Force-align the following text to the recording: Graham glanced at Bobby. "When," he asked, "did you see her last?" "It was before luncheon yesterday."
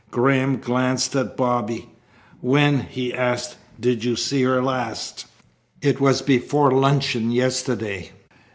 Graham 0.09 0.57
glanced 0.57 1.15
at 1.15 1.37
Bobby. 1.37 1.91
"When," 2.39 2.79
he 2.79 3.13
asked, 3.13 3.57
"did 3.79 4.03
you 4.03 4.15
see 4.15 4.41
her 4.41 4.59
last?" 4.59 5.27
"It 5.79 6.01
was 6.01 6.23
before 6.23 6.71
luncheon 6.71 7.29
yesterday." 7.29 8.09